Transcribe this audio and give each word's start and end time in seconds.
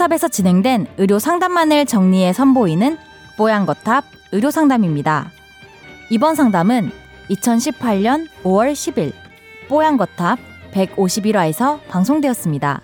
뽀양거탑에서 0.00 0.28
진행된 0.28 0.86
의료 0.96 1.18
상담만을 1.18 1.84
정리해 1.84 2.32
선보이는 2.32 2.96
뽀양거탑 3.36 4.04
의료 4.32 4.50
상담입니다. 4.50 5.30
이번 6.08 6.34
상담은 6.34 6.90
2018년 7.28 8.26
5월 8.42 8.72
10일 8.72 9.12
뽀양거탑 9.68 10.38
151화에서 10.72 11.80
방송되었습니다. 11.88 12.80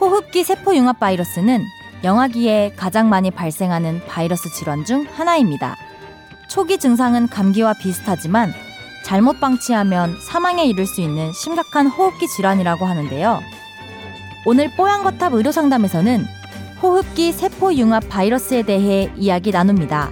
호흡기 0.00 0.42
세포융합 0.42 0.98
바이러스는 0.98 1.62
영아기에 2.02 2.72
가장 2.76 3.08
많이 3.08 3.30
발생하는 3.30 4.00
바이러스 4.08 4.50
질환 4.50 4.84
중 4.84 5.06
하나입니다. 5.14 5.76
초기 6.50 6.78
증상은 6.78 7.28
감기와 7.28 7.74
비슷하지만 7.74 8.52
잘못 9.04 9.38
방치하면 9.38 10.16
사망에 10.20 10.64
이를 10.64 10.86
수 10.86 11.00
있는 11.00 11.32
심각한 11.32 11.86
호흡기 11.86 12.26
질환이라고 12.26 12.86
하는데요. 12.86 13.57
오늘 14.46 14.70
뽀얀거탑 14.76 15.34
의료상담에서는 15.34 16.24
호흡기 16.82 17.32
세포융합 17.32 18.08
바이러스에 18.08 18.62
대해 18.62 19.12
이야기 19.16 19.50
나눕니다. 19.50 20.10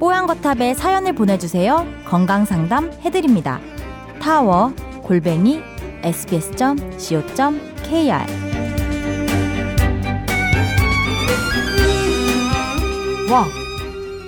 뽀얀거탑에 0.00 0.74
사연을 0.74 1.14
보내주세요. 1.14 1.86
건강상담 2.06 2.90
해드립니다. 3.02 3.60
타워 4.20 4.74
골뱅이 5.02 5.62
sbs.co.kr 6.02 7.34
와, 13.30 13.46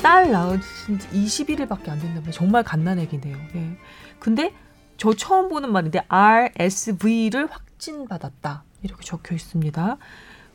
딸 0.02 0.30
낳으신 0.30 0.98
지 0.98 1.08
21일밖에 1.44 1.90
안 1.90 1.98
된다면 2.00 2.30
정말 2.32 2.62
갓난 2.62 2.98
애기네요. 2.98 3.36
예. 3.56 3.76
근데 4.18 4.54
저 4.96 5.12
처음 5.12 5.48
보는 5.48 5.70
말인데 5.70 6.02
RSV를 6.08 7.48
확진받았다. 7.50 8.65
이렇게 8.86 9.04
적혀 9.04 9.34
있습니다. 9.34 9.98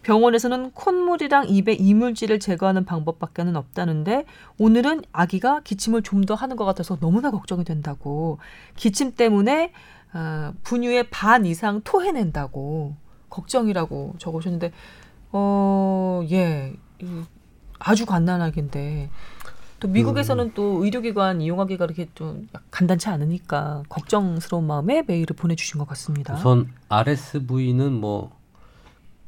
병원에서는 0.04 0.72
콧물이랑 0.72 1.50
입에 1.50 1.74
이물질을 1.74 2.40
제거하는 2.40 2.86
방법밖에는 2.86 3.56
없다는데 3.56 4.26
오늘은 4.58 5.04
아기가 5.12 5.62
기침을 5.64 6.02
좀 6.02 6.26
더 6.26 6.34
하는 6.34 6.56
것 6.56 6.66
같아서 6.66 6.98
너무나 7.00 7.30
걱정이 7.30 7.64
된다고 7.64 8.40
기침 8.76 9.14
때문에 9.16 9.74
어, 10.14 10.54
분유의 10.64 11.10
반 11.12 11.46
이상 11.46 11.82
토해낸다고 11.84 12.96
걱정이라고 13.30 14.16
적으셨는데 14.18 14.72
어 15.32 16.24
예 16.32 16.74
아주 17.80 18.06
갓난하긴데 18.06 19.10
또 19.82 19.88
미국에서는 19.88 20.46
음. 20.46 20.52
또 20.54 20.84
의료기관 20.84 21.42
이용하기가 21.42 21.88
그렇게 21.88 22.08
좀 22.14 22.48
간단치 22.70 23.10
않으니까 23.10 23.82
걱정스러운 23.90 24.68
마음에 24.68 25.04
메일을 25.06 25.36
보내주신 25.36 25.80
것 25.80 25.88
같습니다. 25.90 26.36
우선 26.36 26.72
RSV는 26.88 27.92
뭐 27.92 28.32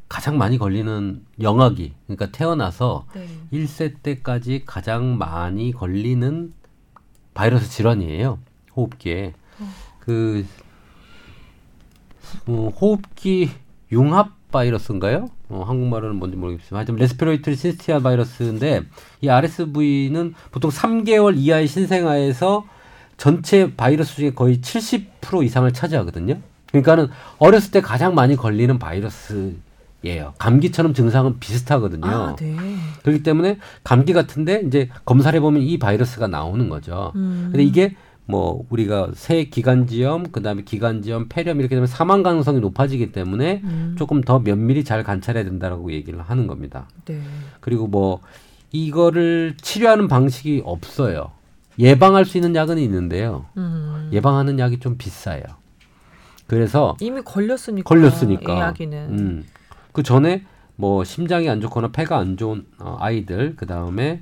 가장 0.07 0.37
많이 0.37 0.59
걸리는 0.59 1.25
영아기, 1.41 1.93
그러니까 2.05 2.27
태어나서 2.31 3.07
네. 3.15 3.27
1세 3.51 3.95
때까지 4.03 4.61
가장 4.67 5.17
많이 5.17 5.71
걸리는 5.71 6.53
바이러스 7.33 7.67
질환이에요. 7.71 8.37
호흡기에. 8.75 9.33
어. 9.59 9.67
그 10.01 10.45
어, 12.47 12.71
호흡기 12.79 13.49
융합 13.91 14.31
바이러스인가요? 14.53 15.27
어, 15.49 15.63
한국말은 15.67 16.15
뭔지 16.15 16.37
모르겠지만 16.37 16.79
하여튼 16.79 16.95
respiratory 16.95 17.57
syncytial 17.57 17.99
바이러스인데 17.99 18.83
이 19.21 19.29
RSV는 19.29 20.33
보통 20.51 20.71
3개월 20.71 21.35
이하의 21.35 21.67
신생아에서 21.67 22.65
전체 23.17 23.75
바이러스 23.75 24.15
중에 24.15 24.31
거의 24.31 24.59
70% 24.59 25.43
이상을 25.43 25.71
차지하거든요. 25.73 26.39
그러니까는 26.67 27.09
어렸을 27.37 27.71
때 27.71 27.81
가장 27.81 28.15
많이 28.15 28.35
걸리는 28.35 28.79
바이러스예요. 28.79 30.33
감기처럼 30.39 30.93
증상은 30.93 31.39
비슷하거든요. 31.39 32.07
아, 32.07 32.35
네. 32.37 32.55
그렇기 33.03 33.21
때문에 33.23 33.57
감기 33.83 34.13
같은데 34.13 34.63
이제 34.65 34.89
검사를 35.05 35.35
해보면 35.35 35.61
이 35.61 35.77
바이러스가 35.77 36.27
나오는 36.27 36.69
거죠. 36.69 37.11
음. 37.15 37.49
근데 37.51 37.63
이게 37.63 37.95
뭐 38.25 38.65
우리가 38.69 39.11
새 39.13 39.45
기관지염 39.45 40.31
그다음에 40.31 40.63
기관지염 40.63 41.27
폐렴 41.27 41.59
이렇게 41.59 41.75
되면 41.75 41.87
사망 41.87 42.23
가능성이 42.23 42.59
높아지기 42.59 43.11
때문에 43.11 43.61
음. 43.63 43.95
조금 43.97 44.21
더 44.21 44.39
면밀히 44.39 44.83
잘 44.83 45.03
관찰해야 45.03 45.43
된다라고 45.43 45.91
얘기를 45.91 46.21
하는 46.21 46.47
겁니다. 46.47 46.87
네. 47.05 47.21
그리고 47.59 47.87
뭐 47.87 48.21
이거를 48.71 49.55
치료하는 49.61 50.07
방식이 50.07 50.61
없어요. 50.65 51.31
예방할 51.79 52.25
수 52.25 52.37
있는 52.37 52.55
약은 52.55 52.77
있는데요. 52.77 53.45
음. 53.57 54.09
예방하는 54.13 54.59
약이 54.59 54.79
좀 54.79 54.97
비싸요. 54.97 55.43
그래서 56.47 56.95
이미 56.99 57.21
걸렸으니까 57.21 57.87
걸렸으니까 57.87 58.59
약이는 58.59 59.19
음. 59.19 59.43
그 59.91 60.03
전에 60.03 60.43
뭐 60.75 61.03
심장이 61.03 61.49
안 61.49 61.61
좋거나 61.61 61.91
폐가 61.91 62.17
안 62.17 62.37
좋은 62.37 62.65
어, 62.79 62.97
아이들 62.99 63.55
그 63.55 63.65
다음에 63.65 64.21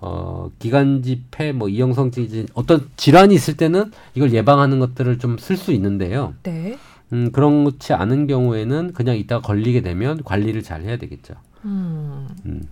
어, 0.00 0.50
기관지 0.58 1.24
폐, 1.30 1.52
뭐 1.52 1.68
이형성증 1.68 2.46
어떤 2.54 2.88
질환이 2.96 3.34
있을 3.34 3.56
때는 3.56 3.92
이걸 4.14 4.32
예방하는 4.32 4.78
것들을 4.78 5.18
좀 5.18 5.36
쓸 5.38 5.56
수 5.56 5.72
있는데요. 5.72 6.34
네. 6.42 6.78
음, 7.12 7.30
그렇지 7.32 7.92
않은 7.92 8.26
경우에는 8.26 8.92
그냥 8.92 9.16
이따가 9.16 9.42
걸리게 9.42 9.82
되면 9.82 10.22
관리를 10.24 10.62
잘 10.62 10.82
해야 10.82 10.96
되겠죠. 10.96 11.34
음. 11.64 12.28
음. 12.46 12.62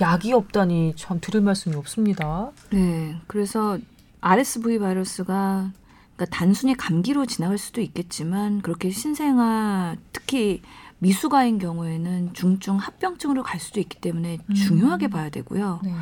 약이 0.00 0.32
없다니 0.32 0.94
참 0.96 1.18
들을 1.20 1.40
말씀이 1.40 1.76
없습니다. 1.76 2.50
네. 2.70 3.16
그래서 3.26 3.78
RSV 4.20 4.78
바이러스가 4.78 5.72
그러니까 6.16 6.36
단순히 6.36 6.74
감기로 6.74 7.26
지나갈 7.26 7.58
수도 7.58 7.80
있겠지만 7.80 8.62
그렇게 8.62 8.90
신생아 8.90 9.96
특히 10.12 10.62
미숙아인 11.00 11.58
경우에는 11.58 12.32
중증 12.32 12.76
합병증으로 12.76 13.42
갈 13.42 13.58
수도 13.60 13.80
있기 13.80 14.00
때문에 14.00 14.38
음. 14.48 14.54
중요하게 14.54 15.08
봐야 15.08 15.28
되고요. 15.30 15.80
네. 15.82 15.92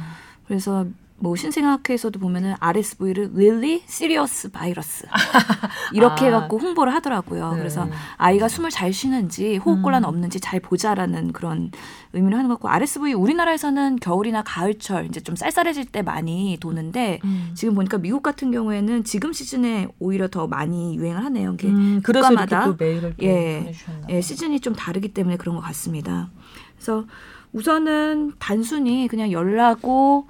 그래서 0.51 0.85
뭐 1.21 1.37
신생아학회에서도 1.37 2.19
보면은 2.19 2.55
RSV를 2.59 3.31
really 3.37 3.85
serious 3.85 4.51
virus 4.51 5.07
이렇게 5.95 6.25
아. 6.25 6.27
해갖고 6.27 6.59
홍보를 6.59 6.93
하더라고요. 6.95 7.53
네. 7.53 7.59
그래서 7.59 7.89
아이가 8.17 8.49
숨을 8.49 8.71
잘 8.71 8.93
쉬는지 8.93 9.59
호흡곤란 9.59 10.03
음. 10.03 10.09
없는지 10.09 10.41
잘 10.41 10.59
보자라는 10.59 11.33
그런 11.33 11.71
의미를 12.15 12.37
하는 12.37 12.49
것 12.49 12.55
같고 12.55 12.69
RSV 12.69 13.13
우리나라에서는 13.13 14.01
겨울이나 14.01 14.43
가을철 14.43 15.07
이제 15.07 15.21
좀 15.21 15.37
쌀쌀해질 15.37 15.85
때 15.85 16.03
많이 16.03 16.59
도는데 16.61 17.21
음. 17.23 17.53
지금 17.55 17.77
보니까 17.77 17.99
미국 17.99 18.25
같은 18.25 18.51
경우에는 18.51 19.05
지금 19.05 19.33
시즌에 19.33 19.87
오히려 20.01 20.27
더 20.27 20.49
많이 20.49 20.97
유행을 20.97 21.25
하네요. 21.27 21.55
이게 21.55 21.69
음, 21.69 22.03
국가마다 22.05 22.75
예, 23.23 23.73
예 24.09 24.21
시즌이 24.21 24.59
좀 24.59 24.75
다르기 24.75 25.15
때문에 25.15 25.37
그런 25.37 25.55
것 25.55 25.61
같습니다. 25.61 26.29
그래서 26.75 27.05
우선은 27.53 28.33
단순히 28.39 29.09
그냥 29.09 29.33
열나고 29.33 30.27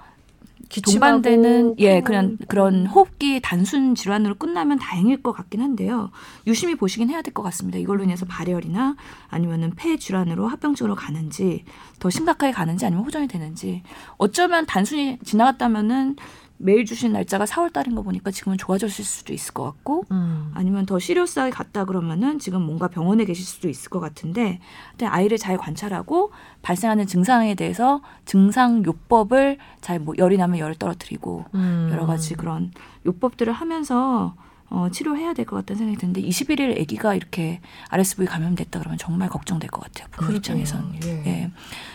동반되는 0.69 1.77
예 1.79 2.01
그냥 2.01 2.37
그런 2.49 2.87
호흡기 2.87 3.41
단순 3.41 3.95
질환으로 3.95 4.35
끝나면 4.37 4.79
다행일 4.79 5.23
것 5.23 5.33
같긴 5.33 5.61
한데요. 5.63 6.11
유심히 6.47 6.75
보시긴 6.75 7.11
해야 7.11 7.23
될 7.23 7.33
것 7.35 7.43
같습니다. 7.45 7.79
이걸로 7.79 8.03
인해서 8.05 8.27
발열이나 8.27 8.97
아니면은 9.29 9.73
폐 9.77 9.97
질환으로 9.97 10.49
합병증으로 10.49 10.95
가는지 10.95 11.65
더 11.99 12.11
심각하게 12.11 12.53
가는지 12.53 12.87
아니면 12.87 13.05
호전이 13.05 13.29
되는지 13.29 13.83
어쩌면 14.19 14.67
단순히 14.67 15.19
지나갔다면은 15.25 16.17
메일 16.63 16.85
주신 16.85 17.13
날짜가 17.13 17.47
4월 17.47 17.73
달인 17.73 17.95
거 17.95 18.03
보니까 18.03 18.31
지금은 18.31 18.59
좋아졌을 18.59 19.03
수도 19.05 19.33
있을 19.33 19.55
것 19.55 19.65
같고 19.65 20.05
음. 20.11 20.51
아니면 20.55 20.85
더 20.85 20.99
시리어스하게 20.99 21.51
갔다 21.51 21.87
그러면은 21.87 22.39
지금 22.39 22.63
뭔가 22.63 22.89
병원에 22.89 23.25
계실 23.25 23.45
수도 23.47 23.69
있을 23.69 23.89
것 23.89 23.99
같은데 23.99 24.61
근데 24.91 25.07
아이를 25.07 25.39
잘 25.39 25.57
관찰하고 25.57 26.33
발생하는 26.63 27.07
증상에 27.07 27.55
대해서 27.55 28.03
증상 28.27 28.85
요법을 28.85 29.57
잘 29.81 30.01
뭐 30.01 30.15
열이 30.19 30.37
나면 30.37 30.59
열을 30.59 30.75
떨어뜨리고 30.77 31.45
음. 31.55 31.89
여러 31.93 32.07
가지 32.07 32.35
그런 32.35 32.73
요법들을 33.07 33.53
하면서 33.53 34.35
어, 34.69 34.89
치료해야 34.93 35.33
될 35.35 35.47
것 35.47 35.57
같다는 35.57 35.79
생각이 35.79 35.99
드는데 35.99 36.23
21일 36.23 36.81
아기가 36.81 37.15
이렇게 37.15 37.61
RSV 37.89 38.27
감염됐다 38.27 38.79
그러면 38.79 38.99
정말 38.99 39.29
걱정될 39.29 39.69
것 39.71 39.81
같아요. 39.83 40.07
부모 40.13 40.33
입장에서는. 40.37 41.01
예. 41.05 41.09
예. 41.27 41.51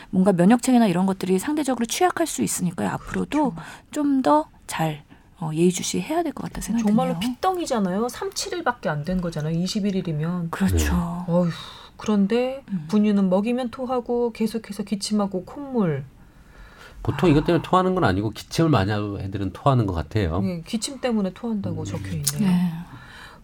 뭔가 0.09 0.33
면역체계나 0.33 0.87
이런 0.87 1.05
것들이 1.05 1.39
상대적으로 1.39 1.85
취약할 1.85 2.27
수 2.27 2.41
있으니까요. 2.43 2.89
앞으로도 2.89 3.51
그렇죠. 3.51 3.55
좀더 3.91 4.49
잘 4.67 5.03
어, 5.39 5.51
예의주시 5.53 5.99
해야 6.01 6.23
될 6.23 6.31
것 6.33 6.43
같다 6.43 6.61
생각이 6.61 6.85
정말로 6.85 7.13
드네요. 7.19 7.33
핏덩이잖아요. 7.35 8.07
3, 8.09 8.29
7일밖에 8.31 8.87
안 8.87 9.03
된 9.03 9.19
거잖아요. 9.21 9.57
21일이면. 9.57 10.49
그렇죠. 10.51 10.77
네. 10.77 11.33
어휴, 11.33 11.49
그런데 11.97 12.63
음. 12.71 12.85
분유는 12.87 13.29
먹이면 13.29 13.69
토하고 13.71 14.31
계속해서 14.31 14.83
기침하고 14.83 15.43
콧물. 15.45 16.05
보통 17.03 17.27
아. 17.29 17.31
이것 17.31 17.45
때문에 17.45 17.61
토하는 17.61 17.93
건 17.95 18.03
아니고 18.05 18.31
기침을 18.31 18.69
많이 18.69 18.91
하고 18.91 19.19
애들은 19.19 19.51
토하는 19.53 19.85
것 19.85 19.93
같아요. 19.93 20.39
네, 20.41 20.61
기침 20.65 20.99
때문에 21.01 21.33
토한다고 21.33 21.81
음. 21.81 21.85
적혀 21.85 22.07
있네요. 22.11 22.39
네. 22.39 22.71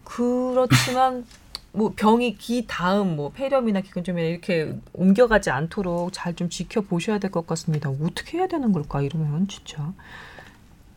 그렇지만 0.04 1.24
뭐 1.72 1.92
병이 1.96 2.36
기 2.36 2.66
다음 2.66 3.16
뭐 3.16 3.30
폐렴이나 3.30 3.80
기관점이나 3.80 4.26
이렇게 4.28 4.78
옮겨가지 4.92 5.50
않도록 5.50 6.10
잘 6.12 6.34
좀 6.34 6.48
지켜보셔야 6.48 7.18
될 7.18 7.30
것 7.30 7.46
같습니다. 7.46 7.88
어떻게 7.90 8.38
해야 8.38 8.46
되는 8.48 8.72
걸까 8.72 9.00
이러면 9.02 9.46
진짜. 9.48 9.92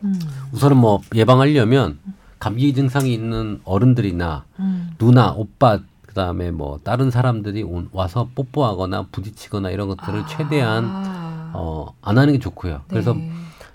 음. 0.04 0.14
우선은 0.52 0.76
뭐 0.76 1.00
예방하려면 1.14 1.98
감기 2.38 2.72
증상이 2.74 3.12
있는 3.12 3.60
어른들이나 3.64 4.44
음. 4.58 4.90
누나, 4.98 5.32
오빠, 5.32 5.80
그다음에 6.06 6.50
뭐 6.50 6.80
다른 6.82 7.10
사람들이 7.10 7.62
온, 7.62 7.88
와서 7.92 8.28
뽀뽀하거나 8.34 9.08
부딪히거나 9.12 9.70
이런 9.70 9.88
것들을 9.88 10.24
최대한 10.28 10.84
아. 10.86 11.52
어, 11.54 11.94
안 12.00 12.18
하는 12.18 12.32
게 12.32 12.38
좋고요. 12.38 12.82
그래서 12.88 13.12
네. 13.14 13.30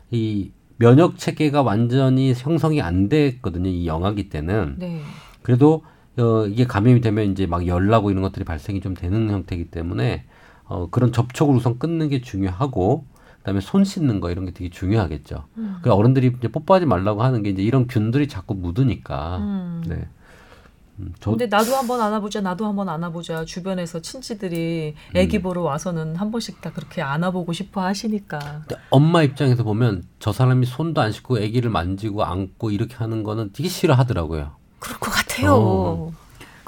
이 0.10 0.52
면역 0.78 1.18
체계가 1.18 1.62
완전히 1.62 2.34
형성이 2.36 2.82
안 2.82 3.10
됐거든요. 3.10 3.70
이 3.70 3.86
영아기 3.86 4.30
때는. 4.30 4.76
네. 4.80 5.02
그래도 5.44 5.84
어, 6.18 6.46
이게 6.48 6.66
감염이 6.66 7.02
되면 7.02 7.32
이제 7.32 7.46
막 7.46 7.68
열나고 7.68 8.12
이런 8.12 8.24
것들이 8.24 8.44
발생이 8.44 8.82
좀 8.82 8.96
되는 8.96 9.30
형태이기 9.30 9.70
때문에 9.70 10.26
어, 10.66 10.90
그런 10.90 11.12
접촉을 11.12 11.56
우선 11.56 11.78
끊는 11.78 12.10
게 12.10 12.22
중요하고 12.22 13.06
그다음에 13.42 13.60
손 13.60 13.84
씻는 13.84 14.20
거 14.20 14.32
이런 14.32 14.46
게 14.46 14.52
되게 14.52 14.70
중요하겠죠. 14.70 15.46
음. 15.58 15.78
그 15.82 15.92
어른들이 15.92 16.34
이제 16.38 16.48
뽀뽀하지 16.48 16.86
말라고 16.86 17.24
하는 17.24 17.44
게 17.44 17.50
이제 17.50 17.62
이런 17.62 17.88
균들이 17.88 18.28
자꾸 18.28 18.54
묻으니까. 18.54 19.38
음. 19.38 19.84
네. 19.88 20.08
음, 21.00 21.14
저 21.20 21.32
근데 21.32 21.48
나도 21.48 21.76
한번 21.76 22.02
안아보자, 22.02 22.42
나도 22.42 22.66
한번 22.68 22.88
안아보자. 22.88 23.46
주변에서 23.46 24.02
친지들이 24.02 24.94
아기 25.16 25.38
음. 25.38 25.42
보러 25.42 25.62
와서는 25.62 26.16
한 26.16 26.30
번씩 26.30 26.62
다 26.62 26.72
그렇게 26.72 27.02
안아보고 27.02 27.52
싶어 27.54 27.82
하시니까. 27.82 28.64
엄마 28.92 29.24
입장에서 29.24 29.64
보면 29.64 30.04
저 30.20 30.32
사람이 30.32 30.68
손도 30.68 31.02
안 31.02 31.12
씻고 31.12 31.38
아기를 31.38 31.72
만지고 31.72 32.24
안고 32.24 32.70
이렇게 32.70 32.96
하는 32.96 33.24
거는 33.24 33.52
되게 33.54 33.70
싫어하더라고요. 33.70 34.52
그럴 34.80 35.00
것 35.00 35.12
같아요. 35.12 35.56
어. 35.56 36.14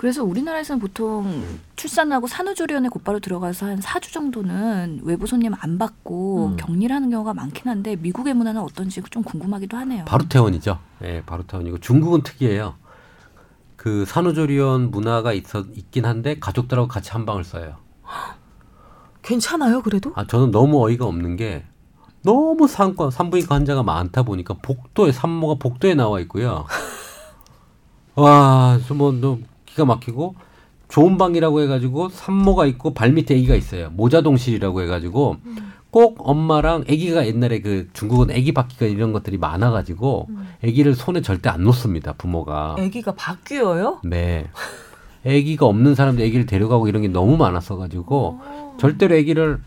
그래서 0.03 0.21
우리나라에서는 0.21 0.81
보통 0.81 1.45
출산하고 1.77 2.27
산후조리원에 2.27 2.89
곧바로 2.89 3.21
들어가서 3.21 3.67
한 3.67 3.79
4주 3.79 4.11
정도는 4.11 4.99
외부 5.03 5.27
손님 5.27 5.53
안 5.57 5.77
받고 5.77 6.47
음. 6.47 6.57
격리를 6.57 6.93
하는 6.93 7.09
경우가 7.09 7.33
많긴 7.33 7.69
한데 7.69 7.95
미국의 7.95 8.33
문화는 8.33 8.59
어떤지 8.59 9.01
좀 9.09 9.23
궁금하기도 9.23 9.77
하네요. 9.77 10.03
바로 10.03 10.27
퇴원이죠. 10.27 10.77
예, 11.05 11.23
바로 11.25 11.43
퇴원이고 11.47 11.77
중국은 11.77 12.21
특이해요. 12.21 12.75
그 13.77 14.03
산후조리원 14.05 14.91
문화가 14.91 15.31
있어 15.31 15.63
있긴 15.73 16.03
한데 16.03 16.37
가족들하고 16.37 16.89
같이 16.89 17.11
한 17.11 17.25
방을 17.25 17.45
써요. 17.45 17.77
괜찮아요, 19.23 19.81
그래도? 19.81 20.11
아 20.15 20.27
저는 20.27 20.51
너무 20.51 20.85
어이가 20.85 21.05
없는 21.05 21.37
게 21.37 21.63
너무 22.23 22.67
산과 22.67 23.09
산부인과 23.09 23.55
환자가 23.55 23.83
많다 23.83 24.23
보니까 24.23 24.55
복도에 24.61 25.13
산모가 25.13 25.55
복도에 25.59 25.95
나와 25.95 26.19
있고요. 26.19 26.65
와, 28.15 28.77
저뭐너 28.85 29.37
기가 29.73 29.85
막히고 29.85 30.35
좋은 30.87 31.17
방이라고 31.17 31.61
해가지고 31.61 32.09
산모가 32.09 32.67
있고 32.67 32.93
발 32.93 33.11
밑에 33.11 33.35
아기가 33.35 33.55
있어요. 33.55 33.89
모자동실이라고 33.91 34.81
해가지고 34.83 35.37
꼭 35.89 36.17
엄마랑 36.19 36.81
아기가 36.81 37.25
옛날에 37.25 37.61
그 37.61 37.89
중국은 37.93 38.31
아기 38.31 38.51
바퀴가 38.51 38.85
이런 38.85 39.11
것들이 39.11 39.37
많아가지고 39.37 40.27
아기를 40.63 40.95
손에 40.95 41.21
절대 41.21 41.49
안 41.49 41.63
놓습니다. 41.63 42.13
부모가. 42.13 42.75
아기가 42.77 43.15
바뀌어요? 43.15 44.01
네. 44.03 44.45
아기가 45.25 45.65
없는 45.65 45.95
사람들 45.95 46.23
아기를 46.25 46.45
데려가고 46.45 46.87
이런 46.87 47.01
게 47.01 47.07
너무 47.07 47.37
많았어가지고 47.37 48.39
절대로 48.77 49.15
아기를 49.15 49.61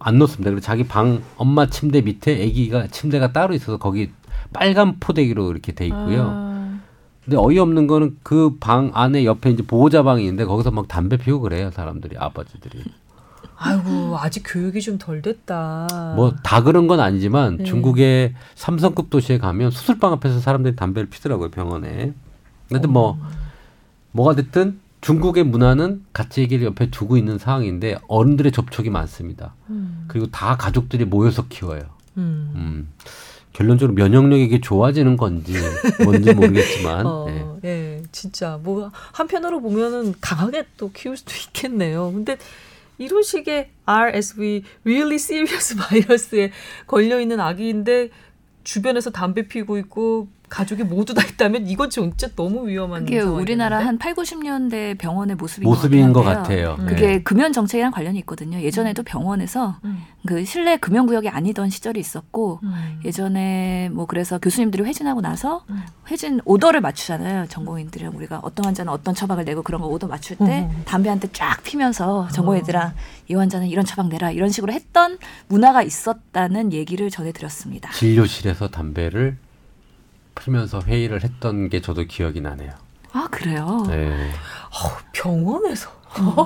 안 0.00 0.18
놓습니다. 0.18 0.50
그래서 0.50 0.64
자기 0.64 0.84
방 0.84 1.22
엄마 1.36 1.66
침대 1.66 2.00
밑에 2.00 2.34
아기가 2.42 2.88
침대가 2.88 3.32
따로 3.32 3.54
있어서 3.54 3.78
거기 3.78 4.10
빨간 4.52 4.98
포대기로 4.98 5.50
이렇게 5.50 5.72
돼 5.72 5.86
있고요. 5.86 6.32
아, 6.34 6.57
근데 7.28 7.36
어이없는 7.36 7.86
거는 7.86 8.16
그 8.22 8.58
방 8.58 8.90
안에 8.94 9.24
옆에 9.26 9.50
이제 9.50 9.62
보호자 9.62 10.02
방이 10.02 10.22
있는데 10.24 10.44
거기서 10.46 10.70
막 10.70 10.88
담배 10.88 11.16
피우고 11.18 11.42
그래요 11.42 11.70
사람들이 11.70 12.16
아버지들이 12.16 12.84
아이고 13.56 14.16
아직 14.18 14.44
교육이 14.46 14.80
좀 14.80 14.98
덜 14.98 15.20
됐다. 15.20 16.14
뭐 16.16 16.32
다 16.42 16.62
그런 16.62 16.86
건 16.86 17.00
아니지만 17.00 17.58
네. 17.58 17.64
중국의 17.64 18.34
삼성급 18.54 19.10
도시에 19.10 19.36
가면 19.38 19.70
수술방 19.72 20.12
앞에서 20.12 20.40
사람들이 20.40 20.74
담배를 20.76 21.08
피더라고요 21.10 21.50
병원에 21.50 22.14
근데 22.68 22.86
뭐 22.88 23.18
뭐가 24.12 24.34
됐든 24.34 24.80
중국의 25.00 25.44
문화는 25.44 26.04
같이 26.12 26.40
얘기를 26.40 26.66
옆에 26.66 26.90
두고 26.90 27.16
있는 27.16 27.38
상황인데 27.38 27.98
어른들의 28.08 28.52
접촉이 28.52 28.90
많습니다 28.90 29.54
음. 29.70 30.04
그리고 30.08 30.26
다 30.28 30.56
가족들이 30.56 31.04
모여서 31.04 31.44
키워요 31.48 31.82
음. 32.16 32.52
음. 32.54 32.88
결론적으로 33.52 33.94
면역력이 33.94 34.42
이게 34.44 34.60
좋아지는 34.60 35.16
건지 35.16 35.54
뭔지 36.04 36.32
모르겠지만 36.32 37.06
어, 37.06 37.58
네. 37.62 37.68
예, 37.68 38.02
진짜 38.12 38.58
뭐 38.62 38.90
한편으로 39.12 39.60
보면은 39.60 40.14
강하게 40.20 40.64
또 40.76 40.92
키울 40.92 41.16
수도 41.16 41.32
있겠네요. 41.34 42.12
근데 42.12 42.38
이런 42.98 43.22
식의 43.22 43.70
RSV, 43.84 44.62
really 44.84 45.14
serious 45.16 45.76
바이러스에 45.76 46.52
걸려 46.86 47.20
있는 47.20 47.40
아기인데 47.40 48.10
주변에서 48.64 49.10
담배 49.10 49.46
피우고 49.48 49.78
있고 49.78 50.28
가족이 50.48 50.84
모두 50.84 51.14
다 51.14 51.22
있다면 51.22 51.66
이건 51.68 51.90
진짜 51.90 52.28
너무 52.36 52.66
위험한 52.68 53.04
그게 53.04 53.20
상황이겠는데? 53.20 53.42
우리나라 53.42 53.78
한 53.84 53.98
8, 53.98 54.14
90년대 54.14 54.98
병원의 54.98 55.36
모습인, 55.36 55.68
모습인 55.68 56.12
것것 56.12 56.24
같아요. 56.24 56.76
같아요 56.76 56.76
음. 56.80 56.86
그게 56.86 57.06
네. 57.06 57.22
금연 57.22 57.52
정책이랑 57.52 57.90
관련이 57.92 58.18
있거든요. 58.20 58.60
예전에도 58.60 59.02
병원에서 59.02 59.76
음. 59.84 60.02
그 60.26 60.44
실내 60.44 60.76
금연 60.76 61.06
구역이 61.06 61.28
아니던 61.28 61.70
시절이 61.70 61.98
있었고 62.00 62.60
음. 62.62 63.00
예전에 63.04 63.88
뭐 63.92 64.06
그래서 64.06 64.38
교수님들이 64.38 64.82
회진하고 64.84 65.20
나서 65.20 65.64
음. 65.70 65.82
회진 66.10 66.40
오더를 66.44 66.80
맞추잖아요. 66.80 67.46
전공인들이랑 67.48 68.16
우리가 68.16 68.40
어떤 68.42 68.66
환자는 68.66 68.92
어떤 68.92 69.14
처방을 69.14 69.44
내고 69.44 69.62
그런 69.62 69.80
거 69.80 69.86
오더 69.88 70.06
맞출 70.06 70.36
때 70.36 70.68
음. 70.70 70.82
담배 70.84 71.08
한 71.08 71.18
대 71.20 71.28
쫙 71.32 71.62
피면서 71.64 72.28
전공인들이랑 72.32 72.92
이 73.28 73.34
환자는 73.34 73.66
이런 73.68 73.84
처방 73.84 74.08
내라 74.08 74.30
이런 74.30 74.50
식으로 74.50 74.72
했던 74.72 75.18
문화가 75.48 75.82
있었다는 75.82 76.72
얘기를 76.72 77.10
전해드렸습니다. 77.10 77.90
진료실에서 77.92 78.68
담배를 78.68 79.36
피면서 80.38 80.80
회의를 80.80 81.22
했던 81.22 81.68
게 81.68 81.80
저도 81.80 82.04
기억이 82.04 82.40
나네요. 82.40 82.72
아 83.12 83.28
그래요? 83.30 83.84
네. 83.88 84.30
병원에서 85.12 85.90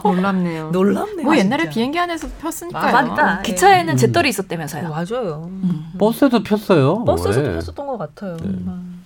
놀랍네요. 0.02 0.70
놀랍네요. 0.72 1.24
뭐 1.24 1.36
옛날에 1.36 1.64
진짜. 1.64 1.74
비행기 1.74 1.98
안에서 1.98 2.28
폈으니까요. 2.40 2.96
아, 2.96 3.02
맞다. 3.02 3.42
기차에는 3.42 3.94
음. 3.94 4.16
어, 4.16 4.28
있었다면서요. 4.28 4.88
맞아요. 4.88 5.50
음. 5.50 5.92
버스에도 5.98 6.42
폈어요. 6.42 7.04
버스에서도 7.04 7.48
네. 7.48 7.56
했었던 7.56 7.86
것 7.86 7.98
같아요. 7.98 8.36
네. 8.38 8.44
음. 8.48 9.02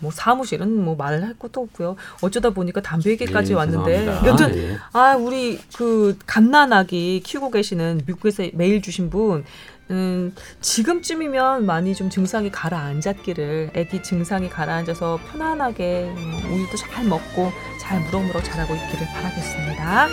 뭐 0.00 0.12
사무실은 0.12 0.84
뭐 0.84 0.94
말할 0.94 1.34
것도 1.38 1.60
없고요. 1.62 1.96
어쩌다 2.22 2.50
보니까 2.50 2.80
담배 2.80 3.10
얘기까지 3.10 3.52
예, 3.52 3.56
왔는데 3.56 3.98
죄송합니다. 3.98 4.28
여튼 4.28 4.56
예. 4.56 4.78
아 4.92 5.16
우리 5.16 5.58
그 5.76 6.16
갓난아기 6.24 7.22
키우고 7.24 7.50
계시는 7.50 8.02
미국에서 8.06 8.44
메일 8.54 8.80
주신 8.80 9.10
분 9.10 9.44
음, 9.90 10.34
지금쯤이면 10.60 11.66
많이 11.66 11.94
좀 11.94 12.10
증상이 12.10 12.50
가라앉았기를 12.50 13.70
아기 13.76 14.02
증상이 14.02 14.48
가라앉아서 14.48 15.18
편안하게 15.30 16.12
음, 16.16 16.52
우유도 16.52 16.76
잘 16.76 17.04
먹고 17.04 17.50
잘 17.80 18.00
무럭무럭 18.02 18.44
자라고 18.44 18.74
있기를 18.74 19.06
바라겠습니다. 19.06 20.08